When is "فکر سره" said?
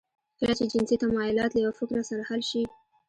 1.79-2.21